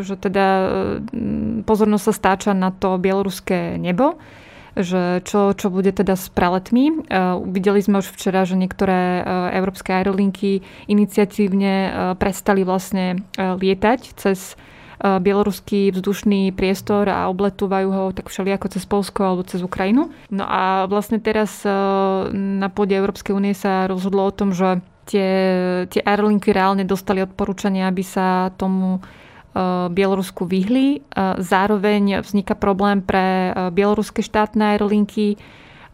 [0.02, 0.46] že teda
[1.62, 4.18] pozornosť sa stáča na to bieloruské nebo
[4.76, 6.90] že čo, čo bude teda s preletmi.
[7.10, 14.00] Uh, videli sme už včera, že niektoré uh, európske aerolinky iniciatívne uh, prestali vlastne lietať
[14.18, 14.54] cez
[15.00, 20.12] bieloruský vzdušný priestor a obletúvajú ho tak všelijako cez Polsko alebo cez Ukrajinu.
[20.28, 21.64] No a vlastne teraz
[22.36, 25.30] na pôde Európskej únie sa rozhodlo o tom, že tie,
[25.88, 29.00] tie aerolinky reálne dostali odporúčanie, aby sa tomu
[29.90, 31.00] Bielorusku vyhli.
[31.00, 35.36] Eh, zároveň vzniká problém pre eh, bieloruské štátne aerolinky,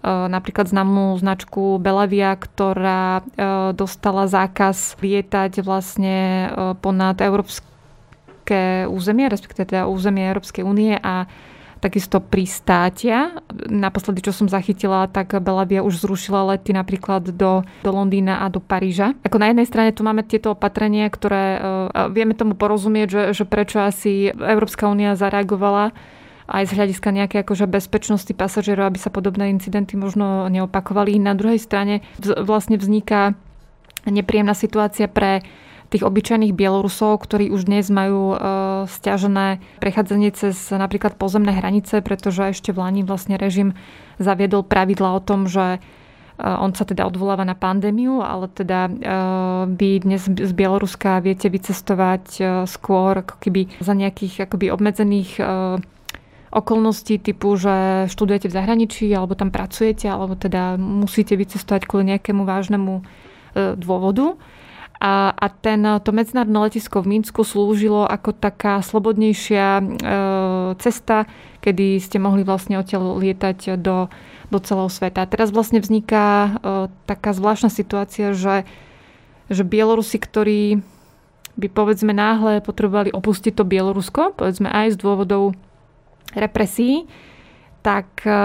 [0.07, 3.27] napríklad známú značku Belavia, ktorá
[3.75, 6.47] dostala zákaz lietať vlastne
[6.79, 11.27] ponad európske územie, respektíve teda územie Európskej únie a
[11.81, 13.39] takisto pristátia.
[13.69, 18.59] Naposledy, čo som zachytila, tak Belavia už zrušila lety napríklad do, do Londýna a do
[18.59, 19.12] Paríža.
[19.23, 23.45] Ako na jednej strane tu máme tieto opatrenia, ktoré uh, vieme tomu porozumieť, že, že
[23.45, 25.93] prečo asi Európska únia zareagovala
[26.47, 31.18] aj z hľadiska nejaké akože bezpečnosti pasažierov, aby sa podobné incidenty možno neopakovali.
[31.18, 33.35] Na druhej strane vlastne vzniká
[34.07, 35.43] nepríjemná situácia pre
[35.91, 38.37] tých obyčajných Bielorusov, ktorí už dnes majú e,
[38.91, 43.74] stiažené prechádzanie cez napríklad pozemné hranice, pretože ešte v Lani vlastne režim
[44.18, 45.78] zaviedol pravidla o tom, že
[46.37, 48.93] on sa teda odvoláva na pandémiu, ale teda
[49.72, 52.24] vy dnes z Bieloruska viete vycestovať
[52.68, 55.41] skôr ako keby za nejakých akoby obmedzených
[56.53, 62.45] okolností typu, že študujete v zahraničí alebo tam pracujete, alebo teda musíte vycestovať kvôli nejakému
[62.45, 63.01] vážnemu
[63.80, 64.37] dôvodu.
[64.97, 69.82] A, a ten, to medzinárodné letisko v Minsku slúžilo ako taká slobodnejšia e,
[70.80, 71.28] cesta,
[71.61, 74.09] kedy ste mohli vlastne odtiaľ lietať do,
[74.49, 75.24] do celého sveta.
[75.24, 76.51] A teraz vlastne vzniká e,
[77.05, 78.64] taká zvláštna situácia, že,
[79.53, 80.80] že Bielorusi, ktorí
[81.57, 85.57] by povedzme náhle potrebovali opustiť to Bielorusko, povedzme aj z dôvodov
[86.36, 87.09] represí,
[87.87, 88.43] tak, e,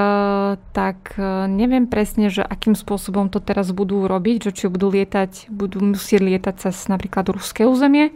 [0.69, 5.49] tak e, neviem presne, že akým spôsobom to teraz budú robiť, že či budú lietať,
[5.49, 8.13] budú musieť lietať cez napríklad ruské územie,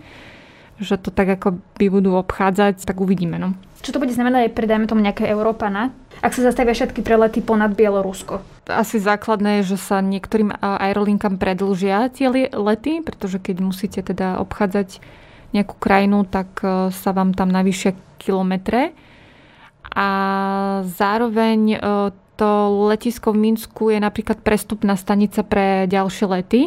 [0.78, 3.42] že to tak ako by budú obchádzať, tak uvidíme.
[3.42, 3.58] No.
[3.82, 5.90] Čo to bude znamenať aj pre, dajme tomu, nejaké Európana,
[6.22, 8.46] ak sa zastavia všetky prelety ponad Bielorusko?
[8.70, 15.02] Asi základné je, že sa niektorým aerolinkám predlžia tie lety, pretože keď musíte teda obchádzať
[15.58, 18.94] nejakú krajinu, tak e, sa vám tam navýšia kilometre
[19.92, 20.08] a
[20.86, 21.78] zároveň e,
[22.36, 22.52] to
[22.92, 26.62] letisko v Minsku je napríklad prestupná stanica pre ďalšie lety.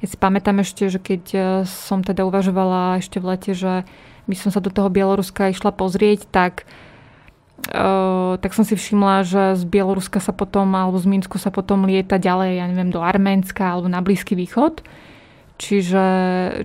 [0.00, 3.84] Ja si pamätám ešte, že keď e, som teda uvažovala ešte v lete, že
[4.30, 6.62] by som sa do toho Bieloruska išla pozrieť, tak,
[7.74, 11.82] uh, tak som si všimla, že z Bieloruska sa potom, alebo z Minsku sa potom
[11.82, 14.86] lieta ďalej, ja neviem, do Arménska alebo na Blízky východ.
[15.60, 16.02] Čiže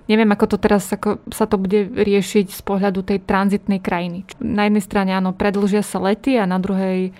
[0.07, 4.23] neviem, ako to teraz ako sa to bude riešiť z pohľadu tej tranzitnej krajiny.
[4.39, 7.11] Na jednej strane áno, predlžia sa lety a na druhej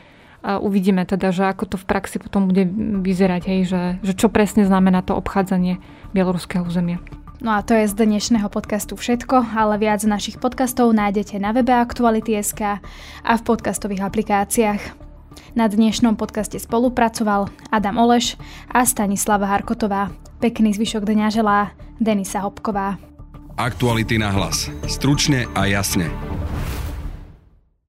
[0.46, 2.64] uvidíme teda, že ako to v praxi potom bude
[3.04, 5.82] vyzerať, hej, že, že čo presne znamená to obchádzanie
[6.16, 7.04] bieloruského územia.
[7.44, 11.76] No a to je z dnešného podcastu všetko, ale viac našich podcastov nájdete na webe
[11.76, 12.80] Aktuality.sk
[13.26, 14.82] a v podcastových aplikáciách.
[15.60, 18.40] Na dnešnom podcaste spolupracoval Adam Oleš
[18.72, 20.25] a Stanislava Harkotová.
[20.46, 23.02] Pekný zvyšok dňa želá Denisa Hopková.
[23.58, 24.70] Aktuality na hlas.
[24.86, 26.06] Stručne a jasne.